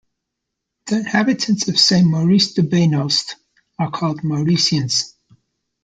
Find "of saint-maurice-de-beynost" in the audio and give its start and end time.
1.67-3.35